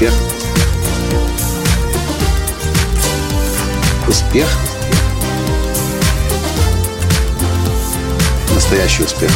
Успех. 0.00 0.14
Успех. 4.08 4.48
Настоящий 8.54 9.02
успех. 9.02 9.30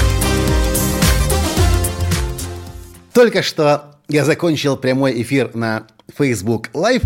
Только 3.12 3.43
что 3.43 3.96
я 4.08 4.25
закончил 4.25 4.79
прямой 4.79 5.21
эфир 5.21 5.54
на 5.54 5.86
Facebook 6.16 6.71
Live 6.72 7.04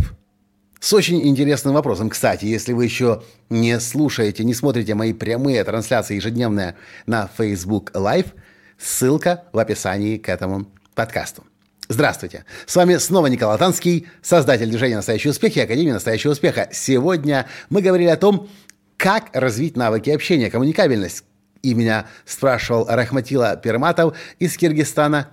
с 0.78 0.92
очень 0.92 1.26
интересным 1.26 1.74
вопросом. 1.74 2.10
Кстати, 2.10 2.44
если 2.44 2.72
вы 2.72 2.84
еще 2.84 3.24
не 3.50 3.80
слушаете, 3.80 4.44
не 4.44 4.54
смотрите 4.54 4.94
мои 4.94 5.12
прямые 5.12 5.64
трансляции 5.64 6.14
ежедневные 6.14 6.76
на 7.06 7.28
Facebook 7.36 7.90
Live, 7.90 8.34
ссылка 8.78 9.46
в 9.52 9.58
описании 9.58 10.16
к 10.16 10.28
этому 10.28 10.68
подкасту. 10.94 11.42
Здравствуйте! 11.90 12.44
С 12.66 12.76
вами 12.76 12.98
снова 12.98 13.28
Николай 13.28 13.56
Танский, 13.56 14.08
создатель 14.20 14.68
движения 14.68 14.96
«Настоящий 14.96 15.30
успех» 15.30 15.56
и 15.56 15.60
Академии 15.60 15.92
«Настоящего 15.92 16.32
успеха». 16.32 16.68
Сегодня 16.70 17.46
мы 17.70 17.80
говорили 17.80 18.10
о 18.10 18.18
том, 18.18 18.50
как 18.98 19.30
развить 19.32 19.74
навыки 19.74 20.10
общения, 20.10 20.50
коммуникабельность. 20.50 21.24
И 21.62 21.72
меня 21.72 22.04
спрашивал 22.26 22.84
Рахматила 22.86 23.56
Перматов 23.56 24.14
из 24.38 24.58
Киргизстана. 24.58 25.30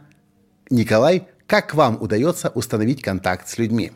Николай, 0.70 1.28
как 1.46 1.76
вам 1.76 2.02
удается 2.02 2.48
установить 2.48 3.02
контакт 3.02 3.50
с 3.50 3.58
людьми? 3.58 3.92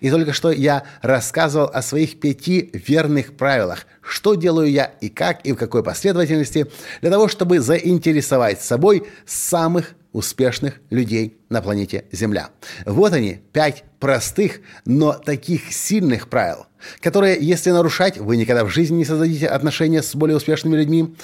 И 0.00 0.10
только 0.10 0.32
что 0.32 0.50
я 0.50 0.84
рассказывал 1.02 1.70
о 1.72 1.82
своих 1.82 2.20
пяти 2.20 2.70
верных 2.72 3.36
правилах, 3.36 3.86
что 4.02 4.34
делаю 4.34 4.70
я 4.70 4.86
и 5.00 5.08
как, 5.08 5.44
и 5.46 5.52
в 5.52 5.56
какой 5.56 5.82
последовательности, 5.82 6.66
для 7.00 7.10
того, 7.10 7.28
чтобы 7.28 7.60
заинтересовать 7.60 8.62
собой 8.62 9.06
самых 9.26 9.94
успешных 10.12 10.80
людей 10.90 11.38
на 11.48 11.62
планете 11.62 12.04
Земля. 12.10 12.50
Вот 12.84 13.12
они, 13.12 13.40
пять 13.52 13.84
простых, 14.00 14.60
но 14.84 15.12
таких 15.12 15.72
сильных 15.72 16.28
правил, 16.28 16.66
которые, 17.00 17.38
если 17.40 17.70
нарушать, 17.70 18.18
вы 18.18 18.36
никогда 18.36 18.64
в 18.64 18.70
жизни 18.70 18.96
не 18.96 19.04
создадите 19.04 19.46
отношения 19.46 20.02
с 20.02 20.14
более 20.14 20.36
успешными 20.36 20.76
людьми, 20.76 21.14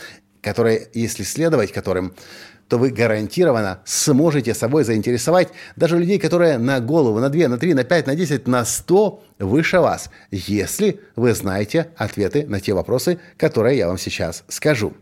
которые, 0.47 0.87
если 0.95 1.25
следовать 1.25 1.73
которым, 1.73 2.15
то 2.69 2.79
вы 2.79 2.91
гарантированно 2.91 3.81
сможете 3.85 4.55
собой 4.55 4.85
заинтересовать 4.85 5.49
даже 5.75 5.99
людей, 5.99 6.21
которые 6.21 6.57
на 6.57 6.79
голову, 6.79 7.19
на 7.19 7.31
2, 7.31 7.49
на 7.49 7.59
3, 7.59 7.75
на 7.75 7.83
5, 7.83 8.07
на 8.07 8.15
10, 8.15 8.47
на 8.47 8.65
100 8.65 9.25
выше 9.41 9.81
вас, 9.81 10.09
если 10.31 11.01
вы 11.17 11.35
знаете 11.35 11.89
ответы 11.97 12.47
на 12.47 12.61
те 12.61 12.75
вопросы, 12.75 13.19
которые 13.37 13.77
я 13.77 13.89
вам 13.89 13.99
сейчас 13.99 14.45
скажу. 14.47 14.95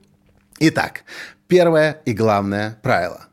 Итак, 0.60 1.04
первое 1.46 2.00
и 2.06 2.14
главное 2.14 2.78
правило. 2.80 3.26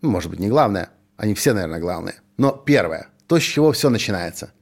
Может 0.00 0.30
быть, 0.30 0.38
не 0.38 0.48
главное, 0.48 0.90
они 1.16 1.34
все, 1.34 1.54
наверное, 1.54 1.80
главные. 1.80 2.14
Но 2.36 2.52
первое, 2.52 3.08
то, 3.26 3.40
с 3.40 3.42
чего 3.42 3.72
все 3.72 3.90
начинается– 3.90 4.52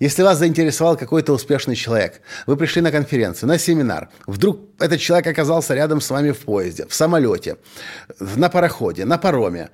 если 0.00 0.22
вас 0.22 0.38
заинтересовал 0.38 0.96
какой-то 0.96 1.32
успешный 1.32 1.76
человек, 1.76 2.20
вы 2.46 2.56
пришли 2.56 2.82
на 2.82 2.90
конференцию, 2.90 3.48
на 3.48 3.58
семинар, 3.58 4.08
вдруг 4.26 4.60
этот 4.78 5.00
человек 5.00 5.26
оказался 5.26 5.74
рядом 5.74 6.00
с 6.00 6.10
вами 6.10 6.32
в 6.32 6.38
поезде, 6.38 6.86
в 6.86 6.94
самолете, 6.94 7.56
на 8.20 8.48
пароходе, 8.48 9.04
на 9.04 9.18
пароме, 9.18 9.70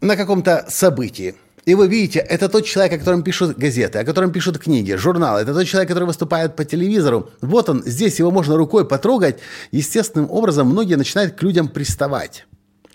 на 0.00 0.16
каком-то 0.16 0.66
событии, 0.68 1.34
и 1.66 1.74
вы 1.74 1.88
видите, 1.88 2.20
это 2.20 2.48
тот 2.48 2.64
человек, 2.64 2.94
о 2.94 2.98
котором 2.98 3.22
пишут 3.22 3.58
газеты, 3.58 3.98
о 3.98 4.04
котором 4.04 4.32
пишут 4.32 4.58
книги, 4.58 4.94
журналы. 4.94 5.40
Это 5.40 5.52
тот 5.52 5.66
человек, 5.66 5.88
который 5.88 6.04
выступает 6.04 6.56
по 6.56 6.64
телевизору. 6.64 7.30
Вот 7.42 7.68
он, 7.68 7.82
здесь 7.84 8.18
его 8.18 8.30
можно 8.30 8.56
рукой 8.56 8.86
потрогать. 8.88 9.40
Естественным 9.70 10.30
образом 10.30 10.68
многие 10.68 10.94
начинают 10.94 11.34
к 11.34 11.42
людям 11.42 11.68
приставать, 11.68 12.46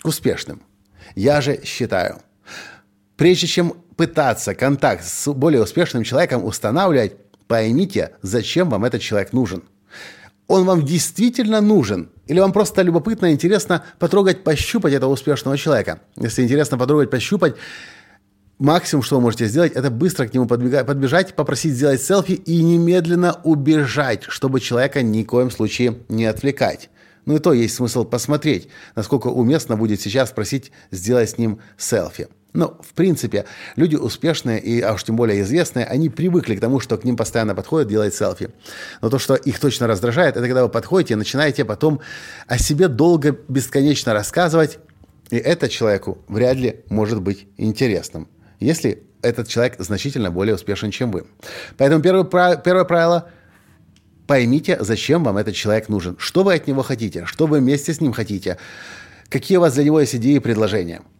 к 0.02 0.06
успешным. 0.06 0.62
Я 1.14 1.40
же 1.40 1.60
считаю, 1.64 2.20
прежде 3.16 3.46
чем 3.46 3.74
пытаться 3.96 4.54
контакт 4.54 5.04
с 5.04 5.32
более 5.32 5.62
успешным 5.62 6.04
человеком 6.04 6.44
устанавливать, 6.44 7.16
поймите, 7.48 8.12
зачем 8.22 8.68
вам 8.70 8.84
этот 8.84 9.02
человек 9.02 9.32
нужен. 9.32 9.64
Он 10.48 10.64
вам 10.64 10.84
действительно 10.84 11.60
нужен? 11.60 12.10
Или 12.26 12.38
вам 12.38 12.52
просто 12.52 12.82
любопытно, 12.82 13.32
интересно 13.32 13.84
потрогать, 13.98 14.44
пощупать 14.44 14.92
этого 14.92 15.10
успешного 15.10 15.58
человека? 15.58 16.00
Если 16.16 16.42
интересно 16.42 16.78
потрогать, 16.78 17.10
пощупать, 17.10 17.56
максимум, 18.58 19.02
что 19.02 19.16
вы 19.16 19.22
можете 19.22 19.46
сделать, 19.46 19.72
это 19.72 19.90
быстро 19.90 20.26
к 20.26 20.34
нему 20.34 20.46
подбежать, 20.46 21.34
попросить 21.34 21.74
сделать 21.74 22.02
селфи 22.02 22.32
и 22.32 22.62
немедленно 22.62 23.40
убежать, 23.42 24.24
чтобы 24.28 24.60
человека 24.60 25.02
ни 25.02 25.24
в 25.24 25.26
коем 25.26 25.50
случае 25.50 25.98
не 26.08 26.26
отвлекать. 26.26 26.90
Ну 27.24 27.34
и 27.34 27.38
то 27.40 27.52
есть 27.52 27.74
смысл 27.74 28.04
посмотреть, 28.04 28.68
насколько 28.94 29.26
уместно 29.26 29.76
будет 29.76 30.00
сейчас 30.00 30.30
просить 30.30 30.70
сделать 30.92 31.30
с 31.30 31.38
ним 31.38 31.58
селфи. 31.76 32.28
Но, 32.56 32.80
в 32.82 32.94
принципе, 32.94 33.44
люди 33.76 33.96
успешные 33.96 34.58
и, 34.58 34.80
а 34.80 34.94
уж 34.94 35.04
тем 35.04 35.14
более 35.14 35.42
известные, 35.42 35.84
они 35.84 36.08
привыкли 36.08 36.56
к 36.56 36.60
тому, 36.60 36.80
что 36.80 36.96
к 36.96 37.04
ним 37.04 37.14
постоянно 37.14 37.54
подходят 37.54 37.86
делать 37.86 38.14
селфи. 38.14 38.48
Но 39.02 39.10
то, 39.10 39.18
что 39.18 39.34
их 39.34 39.60
точно 39.60 39.86
раздражает, 39.86 40.38
это 40.38 40.46
когда 40.46 40.62
вы 40.62 40.70
подходите 40.70 41.14
и 41.14 41.16
начинаете 41.18 41.66
потом 41.66 42.00
о 42.46 42.56
себе 42.56 42.88
долго, 42.88 43.36
бесконечно 43.48 44.14
рассказывать, 44.14 44.78
и 45.30 45.36
это 45.36 45.68
человеку 45.68 46.24
вряд 46.28 46.56
ли 46.56 46.80
может 46.88 47.20
быть 47.20 47.46
интересным, 47.58 48.26
если 48.58 49.02
этот 49.20 49.48
человек 49.48 49.74
значительно 49.78 50.30
более 50.30 50.54
успешен, 50.54 50.90
чем 50.90 51.10
вы. 51.10 51.26
Поэтому 51.76 52.02
первое, 52.02 52.56
первое 52.56 52.84
правило– 52.84 53.28
поймите, 54.26 54.78
зачем 54.80 55.24
вам 55.24 55.36
этот 55.36 55.54
человек 55.54 55.90
нужен, 55.90 56.16
что 56.18 56.42
вы 56.42 56.54
от 56.54 56.66
него 56.66 56.82
хотите, 56.82 57.26
что 57.26 57.46
вы 57.46 57.58
вместе 57.60 57.92
с 57.92 58.00
ним 58.00 58.14
хотите, 58.14 58.56
какие 59.28 59.58
у 59.58 59.60
вас 59.60 59.74
для 59.74 59.84
него 59.84 60.00
есть 60.00 60.14
идеи 60.14 60.36
и 60.36 60.40
предложения– 60.40 61.02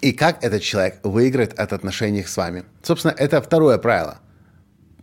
и 0.00 0.12
как 0.12 0.42
этот 0.44 0.62
человек 0.62 0.98
выиграет 1.02 1.58
от 1.58 1.72
отношений 1.72 2.22
с 2.22 2.36
вами. 2.36 2.64
Собственно, 2.82 3.14
это 3.16 3.40
второе 3.40 3.78
правило. 3.78 4.18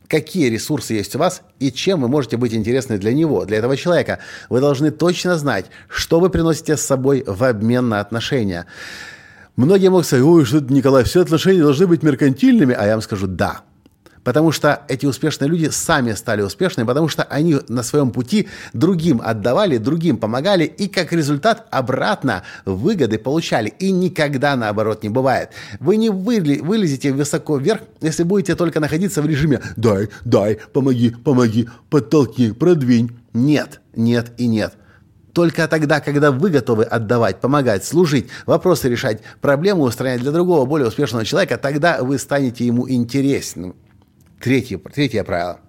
Какие 0.07 0.49
ресурсы 0.49 0.93
есть 0.93 1.15
у 1.15 1.19
вас 1.19 1.41
и 1.59 1.71
чем 1.71 2.01
вы 2.01 2.07
можете 2.07 2.37
быть 2.37 2.53
интересны 2.53 2.97
для 2.97 3.13
него, 3.13 3.45
для 3.45 3.57
этого 3.57 3.75
человека. 3.75 4.19
Вы 4.49 4.59
должны 4.59 4.91
точно 4.91 5.37
знать, 5.37 5.65
что 5.87 6.19
вы 6.19 6.29
приносите 6.29 6.77
с 6.77 6.81
собой 6.81 7.23
в 7.25 7.43
обмен 7.43 7.89
на 7.89 7.99
отношения. 7.99 8.67
Многие 9.55 9.89
могут 9.89 10.05
сказать, 10.05 10.25
ой, 10.25 10.45
что 10.45 10.59
Николай, 10.59 11.03
все 11.03 11.21
отношения 11.21 11.61
должны 11.61 11.87
быть 11.87 12.03
меркантильными, 12.03 12.75
а 12.75 12.85
я 12.85 12.93
вам 12.93 13.01
скажу, 13.01 13.27
да, 13.27 13.61
Потому 14.23 14.51
что 14.51 14.83
эти 14.87 15.05
успешные 15.05 15.49
люди 15.49 15.69
сами 15.69 16.13
стали 16.13 16.41
успешными, 16.41 16.87
потому 16.87 17.09
что 17.09 17.23
они 17.23 17.57
на 17.67 17.83
своем 17.83 18.11
пути 18.11 18.47
другим 18.71 19.21
отдавали, 19.23 19.77
другим 19.77 20.17
помогали, 20.17 20.63
и 20.63 20.87
как 20.87 21.11
результат 21.11 21.67
обратно 21.71 22.43
выгоды 22.65 23.17
получали. 23.17 23.73
И 23.79 23.91
никогда 23.91 24.55
наоборот 24.55 25.03
не 25.03 25.09
бывает. 25.09 25.49
Вы 25.79 25.97
не 25.97 26.09
вылезете 26.09 27.11
высоко 27.11 27.57
вверх, 27.57 27.81
если 28.01 28.23
будете 28.23 28.55
только 28.55 28.79
находиться 28.79 29.21
в 29.21 29.25
режиме 29.25 29.61
«дай, 29.75 30.09
дай, 30.23 30.59
помоги, 30.71 31.09
помоги, 31.09 31.67
подтолкни, 31.89 32.51
продвинь». 32.51 33.11
Нет, 33.33 33.81
нет 33.95 34.31
и 34.37 34.47
нет. 34.47 34.75
Только 35.33 35.67
тогда, 35.67 35.99
когда 35.99 36.31
вы 36.31 36.51
готовы 36.51 36.83
отдавать, 36.83 37.41
помогать, 37.41 37.83
служить, 37.83 38.27
вопросы 38.45 38.87
решать, 38.87 39.21
проблемы 39.41 39.81
устранять 39.83 40.21
для 40.21 40.31
другого, 40.31 40.65
более 40.67 40.87
успешного 40.87 41.25
человека, 41.25 41.57
тогда 41.57 42.03
вы 42.03 42.19
станете 42.19 42.65
ему 42.65 42.87
интересным. 42.87 43.75
Третье, 44.43 44.77
третье 44.77 45.23
правило. 45.23 45.61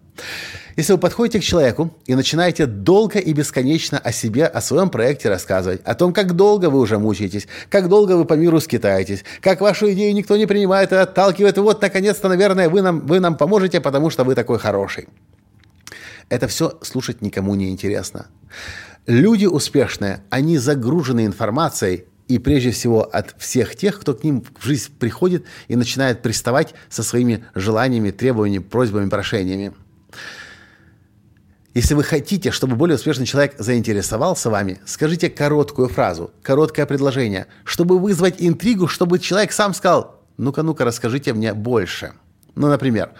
Если 0.74 0.92
вы 0.94 0.98
подходите 0.98 1.38
к 1.38 1.44
человеку 1.44 1.96
и 2.06 2.16
начинаете 2.16 2.66
долго 2.66 3.20
и 3.20 3.32
бесконечно 3.32 3.98
о 3.98 4.10
себе, 4.10 4.46
о 4.46 4.60
своем 4.60 4.90
проекте 4.90 5.28
рассказывать, 5.28 5.80
о 5.84 5.94
том, 5.94 6.12
как 6.12 6.34
долго 6.34 6.70
вы 6.70 6.80
уже 6.80 6.98
мучаетесь, 6.98 7.46
как 7.70 7.88
долго 7.88 8.16
вы 8.16 8.24
по 8.24 8.34
миру 8.34 8.58
скитаетесь, 8.58 9.24
как 9.40 9.60
вашу 9.60 9.92
идею 9.92 10.12
никто 10.12 10.36
не 10.36 10.46
принимает 10.46 10.90
и 10.90 10.96
отталкивает, 10.96 11.56
и 11.56 11.60
вот, 11.60 11.80
наконец-то, 11.80 12.28
наверное, 12.28 12.68
вы 12.68 12.82
нам, 12.82 13.06
вы 13.06 13.20
нам 13.20 13.36
поможете, 13.36 13.80
потому 13.80 14.10
что 14.10 14.24
вы 14.24 14.34
такой 14.34 14.58
хороший. 14.58 15.06
Это 16.28 16.48
все 16.48 16.76
слушать 16.82 17.22
никому 17.22 17.54
не 17.54 17.70
интересно. 17.70 18.26
Люди 19.06 19.46
успешные, 19.46 20.24
они 20.30 20.58
загружены 20.58 21.26
информацией, 21.26 22.06
и 22.28 22.38
прежде 22.38 22.70
всего 22.70 23.02
от 23.02 23.34
всех 23.38 23.76
тех, 23.76 24.00
кто 24.00 24.14
к 24.14 24.24
ним 24.24 24.42
в 24.58 24.64
жизнь 24.64 24.90
приходит 24.98 25.44
и 25.68 25.76
начинает 25.76 26.22
приставать 26.22 26.74
со 26.88 27.02
своими 27.02 27.44
желаниями, 27.54 28.10
требованиями, 28.10 28.62
просьбами, 28.62 29.08
прошениями. 29.08 29.72
Если 31.74 31.94
вы 31.94 32.04
хотите, 32.04 32.52
чтобы 32.52 32.76
более 32.76 32.94
успешный 32.94 33.26
человек 33.26 33.56
заинтересовался 33.58 34.48
вами, 34.48 34.80
скажите 34.86 35.28
короткую 35.28 35.88
фразу, 35.88 36.30
короткое 36.42 36.86
предложение, 36.86 37.48
чтобы 37.64 37.98
вызвать 37.98 38.36
интригу, 38.38 38.86
чтобы 38.86 39.18
человек 39.18 39.50
сам 39.50 39.74
сказал 39.74 40.20
«ну-ка, 40.36 40.62
ну-ка, 40.62 40.84
расскажите 40.84 41.32
мне 41.32 41.52
больше». 41.52 42.12
Ну, 42.54 42.68
например, 42.68 43.10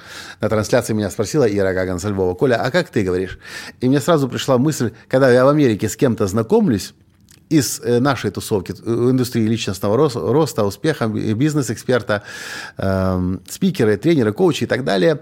на 0.40 0.48
трансляции 0.48 0.92
меня 0.92 1.10
спросила 1.10 1.44
Ира 1.44 1.72
Гаган 1.72 1.98
со 1.98 2.08
Львова, 2.08 2.34
«Коля, 2.34 2.54
а 2.62 2.70
как 2.70 2.88
ты 2.90 3.02
говоришь?» 3.02 3.40
И 3.80 3.88
мне 3.88 4.00
сразу 4.00 4.28
пришла 4.28 4.56
мысль, 4.56 4.92
когда 5.08 5.28
я 5.32 5.44
в 5.44 5.48
Америке 5.48 5.88
с 5.88 5.96
кем-то 5.96 6.28
знакомлюсь, 6.28 6.94
из 7.50 7.80
э, 7.80 8.00
нашей 8.00 8.30
тусовки, 8.30 8.72
э, 8.72 9.10
индустрии 9.10 9.46
личностного 9.46 9.96
роста, 9.96 10.64
успеха, 10.64 11.08
бизнес-эксперта, 11.08 12.22
э, 12.78 13.36
спикеры, 13.48 13.96
тренеры, 13.96 14.32
коучи 14.32 14.64
и 14.64 14.66
так 14.66 14.84
далее. 14.84 15.20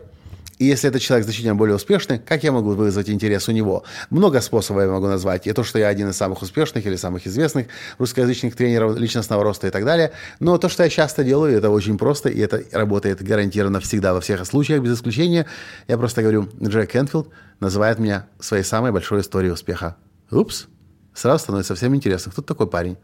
И 0.62 0.66
если 0.66 0.88
этот 0.88 1.02
человек 1.02 1.24
значительно 1.24 1.56
более 1.56 1.74
успешный, 1.74 2.20
как 2.20 2.44
я 2.44 2.52
могу 2.52 2.70
вызвать 2.74 3.10
интерес 3.10 3.48
у 3.48 3.52
него? 3.52 3.82
Много 4.10 4.40
способов 4.40 4.84
я 4.84 4.88
могу 4.90 5.08
назвать. 5.08 5.48
И 5.48 5.52
то, 5.52 5.64
что 5.64 5.80
я 5.80 5.88
один 5.88 6.10
из 6.10 6.16
самых 6.16 6.40
успешных 6.40 6.86
или 6.86 6.94
самых 6.94 7.26
известных 7.26 7.66
русскоязычных 7.98 8.54
тренеров 8.54 8.96
личностного 8.96 9.42
роста 9.42 9.66
и 9.66 9.70
так 9.70 9.84
далее. 9.84 10.12
Но 10.38 10.58
то, 10.58 10.68
что 10.68 10.84
я 10.84 10.88
часто 10.88 11.24
делаю, 11.24 11.58
это 11.58 11.70
очень 11.70 11.98
просто, 11.98 12.28
и 12.28 12.38
это 12.38 12.62
работает 12.70 13.24
гарантированно 13.24 13.80
всегда 13.80 14.14
во 14.14 14.20
всех 14.20 14.46
случаях, 14.46 14.82
без 14.82 14.94
исключения. 14.94 15.46
Я 15.88 15.98
просто 15.98 16.22
говорю, 16.22 16.48
Джек 16.62 16.92
Кенфилд 16.92 17.28
называет 17.58 17.98
меня 17.98 18.26
своей 18.38 18.62
самой 18.62 18.92
большой 18.92 19.22
историей 19.22 19.50
успеха. 19.50 19.96
Упс. 20.30 20.68
Сразу 21.14 21.42
становится 21.42 21.74
совсем 21.74 21.94
интересно, 21.94 22.32
кто 22.32 22.42
такой 22.42 22.66
парень. 22.66 22.96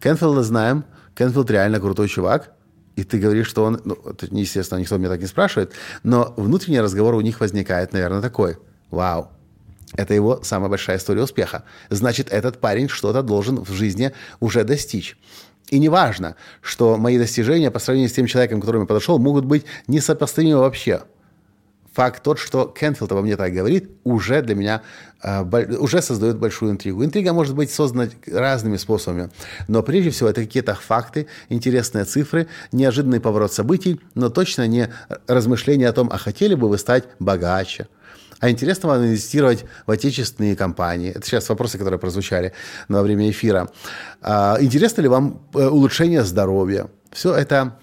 Кенфилда 0.00 0.42
знаем, 0.42 0.84
Кенфилд 1.14 1.50
реально 1.50 1.80
крутой 1.80 2.08
чувак, 2.08 2.52
и 2.96 3.04
ты 3.04 3.18
говоришь, 3.18 3.48
что 3.48 3.64
он... 3.64 3.80
Ну, 3.84 3.98
естественно, 4.30 4.78
никто 4.78 4.96
меня 4.96 5.08
так 5.08 5.20
не 5.20 5.26
спрашивает, 5.26 5.72
но 6.02 6.32
внутренний 6.36 6.80
разговор 6.80 7.14
у 7.14 7.20
них 7.20 7.40
возникает, 7.40 7.92
наверное, 7.92 8.22
такой. 8.22 8.56
Вау, 8.90 9.30
это 9.94 10.14
его 10.14 10.40
самая 10.42 10.68
большая 10.68 10.98
история 10.98 11.22
успеха. 11.22 11.64
Значит, 11.90 12.28
этот 12.30 12.58
парень 12.58 12.88
что-то 12.88 13.22
должен 13.22 13.64
в 13.64 13.72
жизни 13.72 14.12
уже 14.40 14.64
достичь. 14.64 15.16
И 15.68 15.78
не 15.78 15.88
важно, 15.88 16.36
что 16.60 16.96
мои 16.96 17.18
достижения 17.18 17.70
по 17.70 17.78
сравнению 17.78 18.10
с 18.10 18.14
тем 18.14 18.26
человеком, 18.26 18.60
к 18.60 18.62
которому 18.62 18.84
я 18.84 18.86
подошел, 18.86 19.18
могут 19.18 19.44
быть 19.44 19.64
несопоставимы 19.88 20.58
вообще 20.58 21.02
факт 21.96 22.22
тот, 22.22 22.38
что 22.38 22.66
Кенфилд 22.66 23.10
обо 23.10 23.22
мне 23.22 23.36
так 23.36 23.52
говорит, 23.54 23.90
уже 24.04 24.42
для 24.42 24.54
меня 24.54 24.82
э, 25.22 25.42
уже 25.78 26.02
создает 26.02 26.38
большую 26.38 26.72
интригу. 26.72 27.02
Интрига 27.02 27.32
может 27.32 27.54
быть 27.54 27.70
создана 27.70 28.10
разными 28.26 28.76
способами, 28.76 29.30
но 29.66 29.82
прежде 29.82 30.10
всего 30.10 30.28
это 30.28 30.42
какие-то 30.42 30.74
факты, 30.74 31.26
интересные 31.48 32.04
цифры, 32.04 32.48
неожиданный 32.70 33.18
поворот 33.18 33.50
событий, 33.52 33.98
но 34.14 34.28
точно 34.28 34.66
не 34.66 34.92
размышления 35.26 35.88
о 35.88 35.92
том, 35.94 36.10
а 36.12 36.18
хотели 36.18 36.54
бы 36.54 36.68
вы 36.68 36.76
стать 36.76 37.04
богаче, 37.18 37.88
а 38.40 38.50
интересно 38.50 38.90
вам 38.90 39.06
инвестировать 39.06 39.64
в 39.86 39.90
отечественные 39.90 40.54
компании? 40.54 41.12
Это 41.12 41.24
сейчас 41.24 41.48
вопросы, 41.48 41.78
которые 41.78 41.98
прозвучали 41.98 42.52
во 42.88 43.02
время 43.02 43.30
эфира. 43.30 43.70
А, 44.20 44.58
интересно 44.60 45.00
ли 45.00 45.08
вам 45.08 45.48
э, 45.54 45.66
улучшение 45.66 46.24
здоровья? 46.24 46.88
Все 47.10 47.34
это 47.34 47.78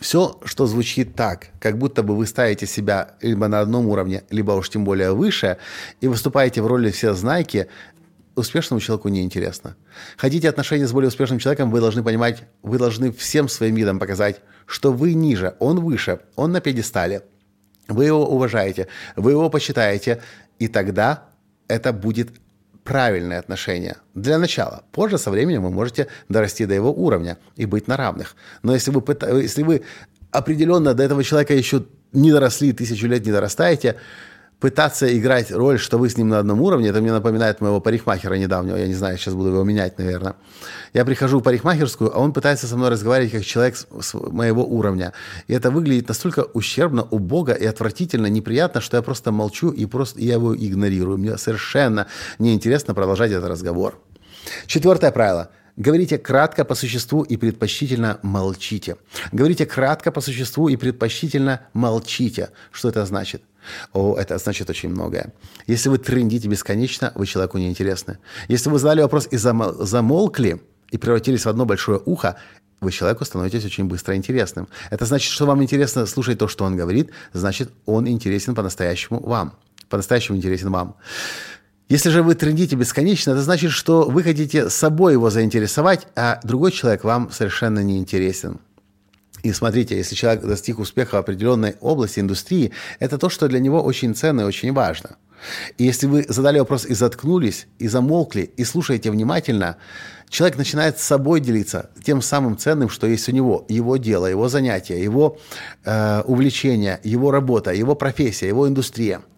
все, 0.00 0.40
что 0.44 0.66
звучит 0.66 1.14
так, 1.14 1.48
как 1.60 1.78
будто 1.78 2.02
бы 2.02 2.16
вы 2.16 2.26
ставите 2.26 2.66
себя 2.66 3.14
либо 3.22 3.48
на 3.48 3.60
одном 3.60 3.86
уровне, 3.86 4.24
либо 4.30 4.52
уж 4.52 4.68
тем 4.68 4.84
более 4.84 5.12
выше, 5.12 5.58
и 6.00 6.08
выступаете 6.08 6.62
в 6.62 6.66
роли 6.66 6.90
все 6.90 7.14
знайки, 7.14 7.68
успешному 8.34 8.80
человеку 8.80 9.08
неинтересно. 9.08 9.76
Хотите 10.16 10.48
отношения 10.48 10.86
с 10.86 10.92
более 10.92 11.08
успешным 11.08 11.38
человеком, 11.38 11.70
вы 11.70 11.80
должны 11.80 12.02
понимать, 12.02 12.42
вы 12.62 12.78
должны 12.78 13.12
всем 13.12 13.48
своим 13.48 13.76
видом 13.76 13.98
показать, 13.98 14.40
что 14.66 14.92
вы 14.92 15.14
ниже, 15.14 15.54
он 15.58 15.80
выше, 15.80 16.20
он 16.34 16.52
на 16.52 16.60
пьедестале. 16.60 17.22
Вы 17.86 18.06
его 18.06 18.26
уважаете, 18.26 18.88
вы 19.14 19.32
его 19.32 19.50
почитаете, 19.50 20.22
и 20.58 20.68
тогда 20.68 21.28
это 21.68 21.92
будет 21.92 22.30
правильные 22.84 23.38
отношения. 23.38 23.96
Для 24.14 24.38
начала. 24.38 24.84
Позже, 24.92 25.18
со 25.18 25.30
временем, 25.30 25.62
вы 25.62 25.70
можете 25.70 26.06
дорасти 26.28 26.66
до 26.66 26.74
его 26.74 26.92
уровня 26.92 27.38
и 27.56 27.66
быть 27.66 27.88
на 27.88 27.96
равных. 27.96 28.36
Но 28.62 28.74
если 28.74 28.90
вы, 28.90 29.02
если 29.42 29.62
вы 29.62 29.82
определенно 30.30 30.94
до 30.94 31.02
этого 31.02 31.24
человека 31.24 31.54
еще 31.54 31.84
не 32.12 32.30
доросли, 32.30 32.72
тысячу 32.72 33.06
лет 33.06 33.24
не 33.24 33.32
дорастаете, 33.32 33.96
пытаться 34.60 35.16
играть 35.16 35.50
роль, 35.50 35.78
что 35.78 35.98
вы 35.98 36.08
с 36.08 36.16
ним 36.16 36.28
на 36.28 36.38
одном 36.38 36.60
уровне, 36.60 36.88
это 36.88 37.00
мне 37.00 37.12
напоминает 37.12 37.60
моего 37.60 37.80
парикмахера 37.80 38.34
недавнего, 38.34 38.76
я 38.76 38.86
не 38.86 38.94
знаю, 38.94 39.18
сейчас 39.18 39.34
буду 39.34 39.50
его 39.50 39.64
менять, 39.64 39.98
наверное. 39.98 40.36
Я 40.92 41.04
прихожу 41.04 41.40
в 41.40 41.42
парикмахерскую, 41.42 42.14
а 42.14 42.20
он 42.20 42.32
пытается 42.32 42.66
со 42.66 42.76
мной 42.76 42.90
разговаривать 42.90 43.32
как 43.32 43.44
человек 43.44 43.76
с 43.76 44.14
моего 44.14 44.64
уровня. 44.64 45.12
И 45.48 45.52
это 45.52 45.70
выглядит 45.70 46.08
настолько 46.08 46.46
ущербно, 46.54 47.02
убого 47.02 47.52
и 47.52 47.66
отвратительно, 47.66 48.26
неприятно, 48.26 48.80
что 48.80 48.96
я 48.96 49.02
просто 49.02 49.32
молчу 49.32 49.70
и 49.70 49.86
просто 49.86 50.20
я 50.20 50.34
его 50.34 50.56
игнорирую. 50.56 51.18
Мне 51.18 51.36
совершенно 51.36 52.06
неинтересно 52.38 52.94
продолжать 52.94 53.32
этот 53.32 53.48
разговор. 53.48 53.98
Четвертое 54.66 55.10
правило– 55.10 55.50
Говорите 55.76 56.18
кратко 56.18 56.64
по 56.64 56.74
существу 56.74 57.22
и 57.22 57.36
предпочтительно 57.36 58.20
молчите. 58.22 58.96
Говорите 59.32 59.66
кратко 59.66 60.12
по 60.12 60.20
существу 60.20 60.68
и 60.68 60.76
предпочтительно 60.76 61.62
молчите. 61.72 62.50
Что 62.70 62.90
это 62.90 63.04
значит? 63.06 63.42
О, 63.92 64.16
это 64.16 64.38
значит 64.38 64.70
очень 64.70 64.90
многое. 64.90 65.32
Если 65.66 65.88
вы 65.88 65.98
трендите 65.98 66.48
бесконечно, 66.48 67.10
вы 67.16 67.26
человеку 67.26 67.58
неинтересны. 67.58 68.18
Если 68.46 68.70
вы 68.70 68.78
задали 68.78 69.02
вопрос 69.02 69.26
и 69.30 69.36
замолкли, 69.36 70.62
и 70.90 70.98
превратились 70.98 71.44
в 71.44 71.48
одно 71.48 71.66
большое 71.66 72.00
ухо, 72.04 72.36
вы 72.80 72.92
человеку 72.92 73.24
становитесь 73.24 73.64
очень 73.64 73.86
быстро 73.86 74.14
интересным. 74.14 74.68
Это 74.90 75.06
значит, 75.06 75.32
что 75.32 75.46
вам 75.46 75.60
интересно 75.62 76.06
слушать 76.06 76.38
то, 76.38 76.46
что 76.46 76.64
он 76.64 76.76
говорит, 76.76 77.10
значит, 77.32 77.72
он 77.84 78.06
интересен 78.06 78.54
по-настоящему 78.54 79.20
вам. 79.20 79.54
По-настоящему 79.88 80.36
интересен 80.36 80.70
вам. 80.70 80.96
Если 81.88 82.08
же 82.08 82.22
вы 82.22 82.34
трендите 82.34 82.76
бесконечно, 82.76 83.32
это 83.32 83.42
значит, 83.42 83.70
что 83.70 84.04
вы 84.04 84.22
хотите 84.22 84.70
собой 84.70 85.12
его 85.12 85.28
заинтересовать, 85.28 86.06
а 86.16 86.40
другой 86.42 86.72
человек 86.72 87.04
вам 87.04 87.30
совершенно 87.30 87.80
не 87.80 87.98
интересен. 87.98 88.58
И 89.42 89.52
смотрите, 89.52 89.94
если 89.94 90.14
человек 90.14 90.42
достиг 90.42 90.78
успеха 90.78 91.16
в 91.16 91.18
определенной 91.18 91.76
области 91.82 92.20
индустрии, 92.20 92.72
это 93.00 93.18
то, 93.18 93.28
что 93.28 93.48
для 93.48 93.60
него 93.60 93.82
очень 93.82 94.14
ценно 94.14 94.40
и 94.40 94.44
очень 94.44 94.72
важно. 94.72 95.16
И 95.76 95.84
если 95.84 96.06
вы 96.06 96.24
задали 96.26 96.58
вопрос 96.58 96.86
и 96.86 96.94
заткнулись, 96.94 97.66
и 97.78 97.86
замолкли, 97.86 98.50
и 98.56 98.64
слушаете 98.64 99.10
внимательно, 99.10 99.76
человек 100.30 100.56
начинает 100.56 100.98
с 100.98 101.02
собой 101.04 101.40
делиться 101.40 101.90
тем 102.02 102.22
самым 102.22 102.56
ценным, 102.56 102.88
что 102.88 103.06
есть 103.06 103.28
у 103.28 103.32
него. 103.32 103.66
Его 103.68 103.98
дело, 103.98 104.24
его 104.24 104.48
занятие, 104.48 105.02
его 105.02 105.36
э, 105.84 106.22
увлечение, 106.22 106.98
его 107.04 107.30
работа, 107.30 107.74
его 107.74 107.94
профессия, 107.94 108.48
его 108.48 108.66
индустрия– 108.66 109.20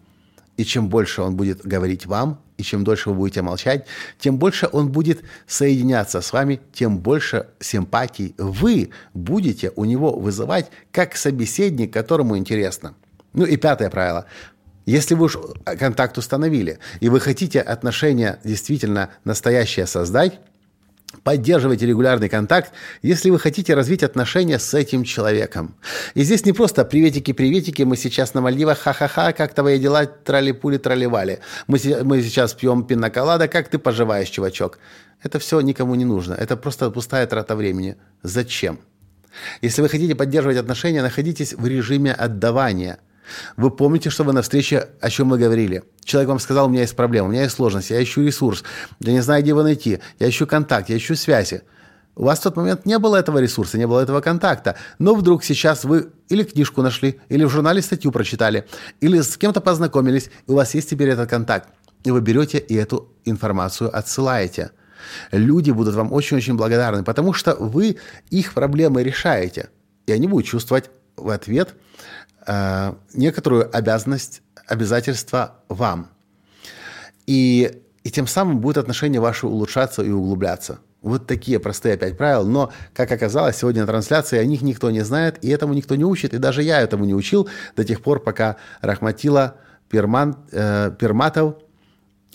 и 0.57 0.65
чем 0.65 0.89
больше 0.89 1.21
он 1.21 1.35
будет 1.35 1.65
говорить 1.65 2.05
вам, 2.05 2.41
и 2.57 2.63
чем 2.63 2.83
дольше 2.83 3.09
вы 3.09 3.15
будете 3.15 3.41
молчать, 3.43 3.85
тем 4.19 4.37
больше 4.37 4.67
он 4.71 4.91
будет 4.91 5.21
соединяться 5.45 6.21
с 6.21 6.33
вами, 6.33 6.59
тем 6.73 6.97
больше 6.97 7.47
симпатий 7.59 8.33
вы 8.37 8.89
будете 9.13 9.71
у 9.75 9.85
него 9.85 10.11
вызывать 10.19 10.69
как 10.91 11.15
собеседник, 11.15 11.93
которому 11.93 12.37
интересно. 12.37 12.95
Ну 13.33 13.45
и 13.45 13.55
пятое 13.57 13.89
правило. 13.89 14.25
Если 14.87 15.13
вы 15.13 15.25
уж 15.25 15.37
контакт 15.77 16.17
установили, 16.17 16.79
и 17.01 17.09
вы 17.09 17.19
хотите 17.19 17.61
отношения 17.61 18.39
действительно 18.43 19.09
настоящее 19.25 19.85
создать, 19.85 20.39
Поддерживайте 21.23 21.85
регулярный 21.85 22.27
контакт, 22.27 22.73
если 23.01 23.29
вы 23.29 23.39
хотите 23.39 23.73
развить 23.75 24.03
отношения 24.03 24.59
с 24.59 24.73
этим 24.73 25.05
человеком. 25.05 25.75
И 26.15 26.23
здесь 26.23 26.45
не 26.45 26.51
просто 26.51 26.83
приветики-приветики, 26.83 27.83
мы 27.83 27.95
сейчас 27.95 28.33
на 28.33 28.41
Мальдивах, 28.41 28.79
ха-ха-ха, 28.79 29.31
как 29.31 29.53
твои 29.53 29.79
дела, 29.79 30.05
трали-пули, 30.05 30.77
трали-вали. 30.77 31.39
Мы, 31.67 31.79
мы 32.03 32.21
сейчас 32.21 32.53
пьем 32.53 32.83
пиноколада, 32.83 33.47
как 33.47 33.69
ты 33.69 33.79
поживаешь, 33.79 34.29
чувачок? 34.29 34.79
Это 35.23 35.39
все 35.39 35.61
никому 35.61 35.95
не 35.95 36.05
нужно, 36.05 36.33
это 36.33 36.57
просто 36.57 36.91
пустая 36.91 37.25
трата 37.25 37.55
времени. 37.55 37.95
Зачем? 38.21 38.79
Если 39.61 39.81
вы 39.81 39.89
хотите 39.89 40.13
поддерживать 40.13 40.57
отношения, 40.57 41.01
находитесь 41.01 41.53
в 41.53 41.65
режиме 41.65 42.11
отдавания– 42.11 42.99
вы 43.55 43.71
помните, 43.71 44.09
что 44.09 44.23
вы 44.23 44.33
на 44.33 44.41
встрече, 44.41 44.89
о 45.01 45.09
чем 45.09 45.27
мы 45.27 45.37
говорили? 45.37 45.83
Человек 46.03 46.29
вам 46.29 46.39
сказал, 46.39 46.67
у 46.67 46.69
меня 46.69 46.81
есть 46.81 46.95
проблема, 46.95 47.27
у 47.27 47.31
меня 47.31 47.43
есть 47.43 47.55
сложность, 47.55 47.89
я 47.89 48.01
ищу 48.01 48.23
ресурс, 48.23 48.63
я 48.99 49.13
не 49.13 49.21
знаю, 49.21 49.41
где 49.41 49.49
его 49.49 49.63
найти, 49.63 49.99
я 50.19 50.29
ищу 50.29 50.47
контакт, 50.47 50.89
я 50.89 50.97
ищу 50.97 51.15
связи. 51.15 51.63
У 52.15 52.23
вас 52.23 52.39
в 52.39 52.43
тот 52.43 52.55
момент 52.55 52.85
не 52.85 52.97
было 52.97 53.17
этого 53.17 53.37
ресурса, 53.37 53.77
не 53.77 53.85
было 53.85 54.01
этого 54.01 54.21
контакта. 54.21 54.75
Но 54.97 55.13
вдруг 55.13 55.43
сейчас 55.43 55.83
вы 55.83 56.09
или 56.29 56.43
книжку 56.43 56.81
нашли, 56.81 57.19
или 57.29 57.43
в 57.43 57.49
журнале 57.49 57.81
статью 57.81 58.11
прочитали, 58.11 58.65
или 59.01 59.21
с 59.21 59.37
кем-то 59.37 59.61
познакомились, 59.61 60.31
и 60.47 60.51
у 60.51 60.55
вас 60.55 60.73
есть 60.73 60.89
теперь 60.89 61.09
этот 61.09 61.29
контакт. 61.29 61.69
И 62.03 62.09
вы 62.09 62.21
берете 62.21 62.57
и 62.57 62.73
эту 62.73 63.13
информацию 63.25 63.95
отсылаете. 63.95 64.71
Люди 65.31 65.69
будут 65.69 65.93
вам 65.93 66.11
очень-очень 66.11 66.55
благодарны, 66.55 67.03
потому 67.03 67.33
что 67.33 67.55
вы 67.55 67.97
их 68.31 68.53
проблемы 68.53 69.03
решаете. 69.03 69.69
И 70.07 70.11
они 70.11 70.27
будут 70.27 70.47
чувствовать 70.47 70.89
в 71.17 71.29
ответ 71.29 71.75
э, 72.47 72.93
некоторую 73.13 73.75
обязанность, 73.75 74.41
обязательство 74.67 75.57
вам. 75.69 76.09
И, 77.25 77.81
и 78.03 78.11
тем 78.11 78.25
самым 78.25 78.59
будет 78.59 78.77
отношения 78.77 79.19
ваши 79.19 79.45
улучшаться 79.45 80.01
и 80.01 80.09
углубляться. 80.09 80.79
Вот 81.01 81.27
такие 81.27 81.59
простые 81.59 81.93
опять 81.93 82.17
правила, 82.17 82.43
но, 82.43 82.71
как 82.93 83.11
оказалось, 83.11 83.57
сегодня 83.57 83.81
на 83.81 83.87
трансляции 83.87 84.39
о 84.39 84.45
них 84.45 84.61
никто 84.61 84.89
не 84.89 85.01
знает, 85.01 85.43
и 85.43 85.49
этому 85.49 85.73
никто 85.73 85.95
не 85.95 86.03
учит, 86.03 86.33
и 86.33 86.37
даже 86.37 86.63
я 86.63 86.81
этому 86.81 87.05
не 87.05 87.13
учил 87.13 87.47
до 87.75 87.83
тех 87.83 88.01
пор, 88.01 88.19
пока 88.21 88.57
Рахматила 88.81 89.57
Перман, 89.89 90.37
э, 90.51 90.91
Перматов 90.97 91.55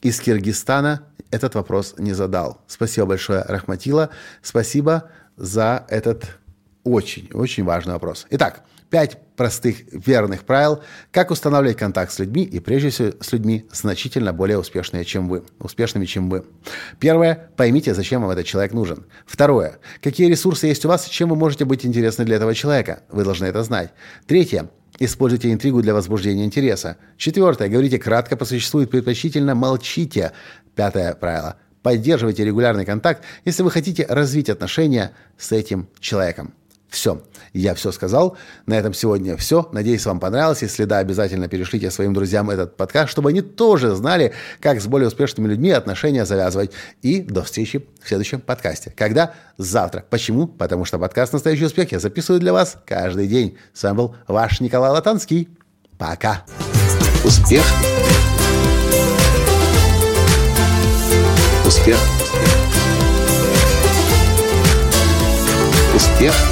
из 0.01 0.21
Киргизстана 0.21 1.03
этот 1.31 1.55
вопрос 1.55 1.95
не 1.99 2.13
задал. 2.13 2.61
Спасибо 2.67 3.07
большое, 3.09 3.43
Рахматила. 3.43 4.11
Спасибо 4.43 5.11
за 5.37 5.85
этот 5.89 6.39
очень-очень 6.85 7.65
важный 7.65 7.95
вопрос. 7.95 8.27
Итак, 8.31 8.63
Пять 8.93 9.17
простых 9.43 9.79
верных 9.91 10.45
правил, 10.45 10.85
как 11.11 11.33
устанавливать 11.33 11.77
контакт 11.77 12.13
с 12.13 12.21
людьми 12.21 12.45
и 12.45 12.61
прежде 12.61 12.91
всего 12.91 13.11
с 13.21 13.33
людьми 13.33 13.67
значительно 13.73 14.33
более 14.33 14.57
успешными, 14.57 15.03
чем 15.03 15.29
вы. 15.29 15.43
Успешными, 15.59 16.05
чем 16.05 16.31
вы. 16.31 16.45
Первое. 17.01 17.51
Поймите, 17.57 17.93
зачем 17.93 18.23
вам 18.23 18.31
этот 18.31 18.47
человек 18.47 18.73
нужен. 18.73 19.05
Второе. 19.27 19.81
Какие 20.01 20.29
ресурсы 20.29 20.69
есть 20.69 20.85
у 20.85 20.89
вас 20.89 21.07
чем 21.09 21.31
вы 21.31 21.35
можете 21.35 21.65
быть 21.65 21.85
интересны 21.85 22.25
для 22.25 22.37
этого 22.37 22.55
человека. 22.55 23.03
Вы 23.11 23.25
должны 23.25 23.47
это 23.47 23.65
знать. 23.65 23.91
Третье. 24.29 24.71
Используйте 25.01 25.53
интригу 25.53 25.83
для 25.83 25.93
возбуждения 25.93 26.45
интереса. 26.45 26.99
Четвертое. 27.17 27.69
Говорите 27.69 27.99
кратко, 27.99 28.37
по 28.37 28.45
существу 28.45 28.83
и 28.83 28.87
предпочтительно 28.87 29.57
молчите. 29.57 30.31
Пятое 30.77 31.15
правило. 31.15 31.57
Поддерживайте 31.83 32.45
регулярный 32.45 32.85
контакт, 32.85 33.25
если 33.45 33.65
вы 33.65 33.73
хотите 33.73 34.07
развить 34.09 34.49
отношения 34.49 35.11
с 35.37 35.51
этим 35.51 35.89
человеком. 35.99 36.55
Все. 36.93 37.23
Я 37.55 37.75
все 37.75 37.91
сказал. 37.91 38.37
На 38.67 38.75
этом 38.75 38.93
сегодня 38.93 39.39
все. 39.39 39.67
Надеюсь, 39.73 40.05
вам 40.05 40.21
понравилось. 40.21 40.61
Если 40.61 40.85
да, 40.85 40.99
обязательно 40.99 41.49
перешлите 41.49 41.91
своим 41.91 42.13
друзьям 42.13 42.51
этот 42.51 42.77
подкаст, 42.77 43.11
чтобы 43.11 43.31
они 43.31 43.41
тоже 43.41 43.95
знали, 43.95 44.35
как 44.61 44.79
с 44.79 44.87
более 44.87 45.09
успешными 45.09 45.49
людьми 45.49 45.71
отношения 45.71 46.27
завязывать. 46.27 46.73
И 47.01 47.23
до 47.23 47.45
встречи 47.45 47.87
в 48.03 48.07
следующем 48.07 48.43
подкасте. 48.43 48.93
Когда? 48.95 49.33
Завтра. 49.57 50.05
Почему? 50.11 50.47
Потому 50.47 50.85
что 50.85 50.99
подкаст 50.99 51.33
«Настоящий 51.33 51.65
успех» 51.65 51.93
я 51.93 51.99
записываю 51.99 52.41
для 52.41 52.53
вас 52.53 52.77
каждый 52.85 53.27
день. 53.27 53.57
С 53.73 53.83
вами 53.85 53.97
был 53.97 54.15
ваш 54.29 54.61
Николай 54.61 54.91
Латанский. 54.91 55.49
Пока. 55.97 56.45
Успех. 57.25 57.65
Успех. 61.65 61.97
Успех 65.95 66.52